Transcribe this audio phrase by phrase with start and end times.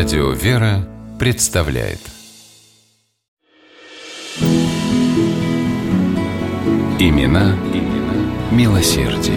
[0.00, 1.98] Радио «Вера» представляет
[6.98, 8.14] Имена, имена
[8.50, 9.36] милосердие.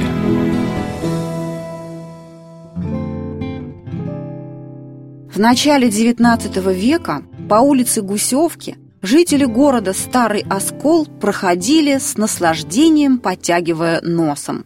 [5.29, 13.99] В начале XIX века по улице Гусевки жители города Старый Оскол проходили с наслаждением, потягивая
[13.99, 14.65] носом.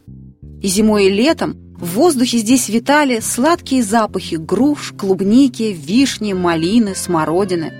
[0.61, 7.71] И зимой и летом в воздухе здесь витали сладкие запахи груш, клубники, вишни, малины, смородины.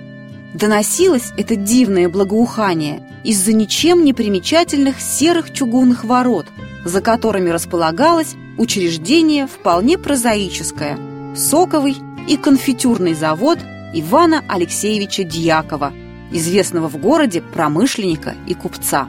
[0.54, 6.46] Доносилось это дивное благоухание из-за ничем не примечательных серых чугунных ворот,
[6.84, 10.98] за которыми располагалось учреждение вполне прозаическое–
[11.36, 11.96] соковый
[12.28, 13.58] и конфитюрный завод
[13.94, 15.92] Ивана Алексеевича Дьякова,
[16.30, 19.08] известного в городе промышленника и купца.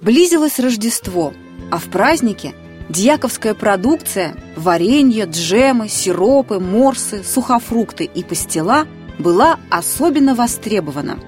[0.00, 1.34] Близилось Рождество,
[1.70, 2.54] а в празднике
[2.88, 8.86] дьяковская продукция– варенье, джемы, сиропы, морсы, сухофрукты и пастила–
[9.18, 11.18] была особенно востребована.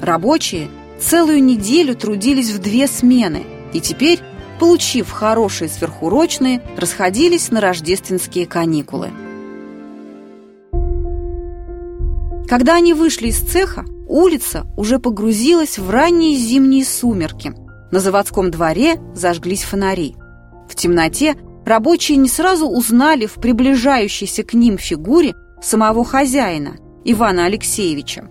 [0.00, 0.68] Рабочие
[1.00, 4.20] целую неделю трудились в две смены и теперь,
[4.58, 9.10] получив хорошие сверхурочные, расходились на рождественские каникулы.
[12.48, 17.52] Когда они вышли из цеха, улица уже погрузилась в ранние зимние сумерки.
[17.90, 20.16] На заводском дворе зажглись фонари.
[20.68, 28.28] В темноте рабочие не сразу узнали в приближающейся к ним фигуре самого хозяина, Ивана Алексеевича.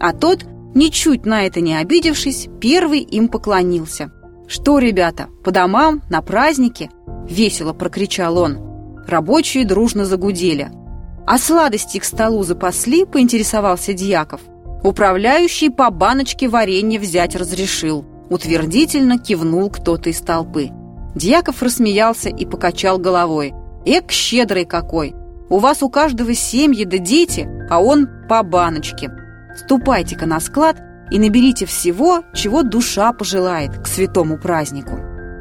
[0.00, 4.12] А тот, ничуть на это не обидевшись, первый им поклонился.
[4.48, 6.90] «Что, ребята, по домам, на праздники?»–
[7.28, 8.58] весело прокричал он.
[9.06, 10.70] Рабочие дружно загудели–
[11.26, 14.40] «А сладости к столу запасли?»– поинтересовался Дьяков.
[14.84, 18.04] «Управляющий по баночке варенья взять разрешил».
[18.30, 20.70] Утвердительно кивнул кто-то из толпы.
[21.16, 23.54] Дьяков рассмеялся и покачал головой.
[23.86, 25.14] «Эк, щедрый какой!
[25.48, 29.10] У вас у каждого семьи да дети, а он по баночке.
[29.56, 30.76] Ступайте-ка на склад
[31.10, 34.98] и наберите всего, чего душа пожелает к святому празднику».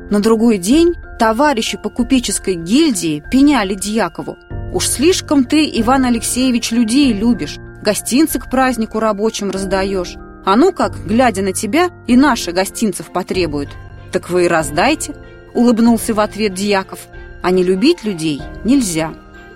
[0.09, 4.37] На другой день товарищи по купеческой гильдии пеняли Дьякову.
[4.73, 10.15] Уж слишком ты, Иван Алексеевич, людей любишь, гостинцы к празднику рабочим раздаешь.
[10.45, 13.69] А ну как, глядя на тебя, и наши гостинцев потребуют.
[14.11, 15.15] Так вы и раздайте,
[15.55, 16.99] улыбнулся в ответ Дьяков.
[17.41, 19.13] А не любить людей нельзя.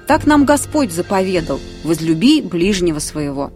[0.08, 3.52] Так нам Господь заповедал, возлюби ближнего своего.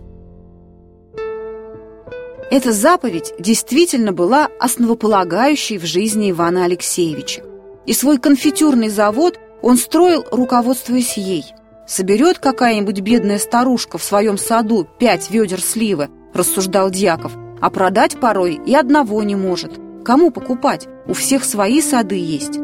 [2.52, 7.42] Эта заповедь действительно была основополагающей в жизни Ивана Алексеевича.
[7.88, 11.46] И свой конфитюрный завод он строил, руководствуясь ей.
[11.88, 18.60] Соберет какая-нибудь бедная старушка в своем саду пять ведер сливы, рассуждал Дьяков, а продать порой
[18.66, 19.72] и одного не может.
[20.06, 20.88] Кому покупать?
[21.08, 22.59] У всех свои сады есть.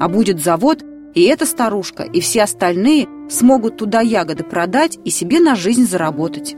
[0.00, 0.82] А будет завод,
[1.14, 6.56] и эта старушка, и все остальные смогут туда ягоды продать и себе на жизнь заработать.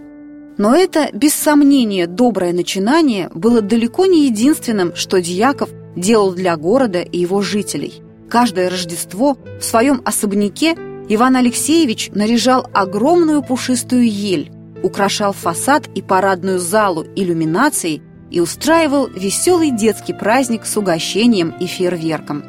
[0.57, 7.01] Но это, без сомнения, доброе начинание было далеко не единственным, что Дьяков делал для города
[7.01, 8.03] и его жителей.
[8.31, 10.75] Каждое Рождество в своем особняке
[11.09, 14.51] Иван Алексеевич наряжал огромную пушистую ель,
[14.83, 22.45] украшал фасад и парадную залу иллюминацией и устраивал веселый детский праздник с угощением и фейерверком.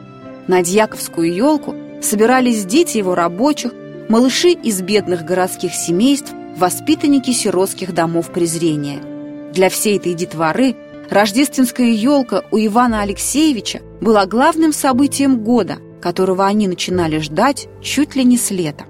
[0.48, 3.74] На дьяковскую елку собирались дети его рабочих,
[4.10, 9.00] малыши из бедных городских семейств, воспитанники сиротских домов презрения.
[9.54, 10.76] Для всей этой детворы
[11.10, 18.24] рождественская елка у Ивана Алексеевича была главным событием года, которого они начинали ждать чуть ли
[18.24, 18.86] не с лета.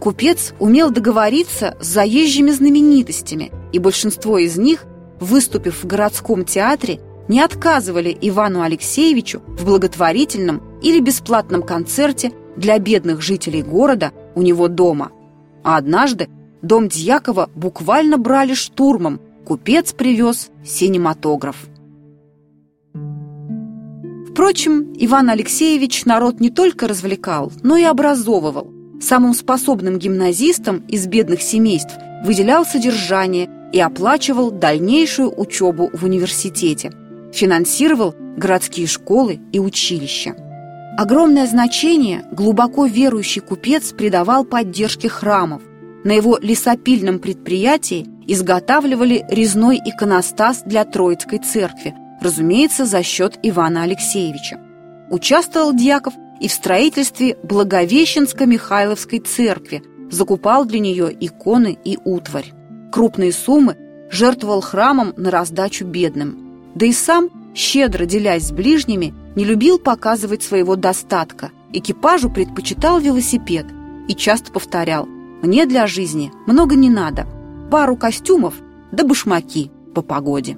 [0.00, 4.84] Купец умел договориться с заезжими знаменитостями, и большинство из них,
[5.20, 13.20] выступив в городском театре, не отказывали Ивану Алексеевичу в благотворительном или бесплатном концерте для бедных
[13.20, 15.10] жителей города у него дома.
[15.64, 16.28] А однажды
[16.62, 21.56] дом Дьякова буквально брали штурмом, купец привез синематограф.
[24.30, 28.70] Впрочем, Иван Алексеевич народ не только развлекал, но и образовывал.
[29.00, 31.94] Самым способным гимназистам из бедных семейств
[32.24, 36.92] выделял содержание и оплачивал дальнейшую учебу в университете.
[37.32, 40.34] Финансировал городские школы и училища.
[40.96, 45.60] Огромное значение глубоко верующий купец придавал поддержке храмов.
[46.04, 54.58] На его лесопильном предприятии изготавливали резной иконостас для Троицкой церкви– разумеется, за счет Ивана Алексеевича.
[55.10, 62.52] Участвовал Дьяков и в строительстве Благовещенско-Михайловской церкви, закупал для нее иконы и утварь.
[62.92, 63.76] Крупные суммы
[64.10, 66.70] жертвовал храмом на раздачу бедным.
[66.74, 71.50] Да и сам, щедро делясь с ближними, не любил показывать своего достатка.
[71.72, 73.66] Экипажу предпочитал велосипед
[74.08, 75.06] и часто повторял
[75.42, 77.26] «Мне для жизни много не надо».
[77.70, 78.54] пару костюмов
[78.92, 80.56] да башмаки по погоде.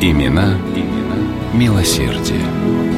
[0.00, 1.16] Имена, имена
[1.54, 2.91] милосердие.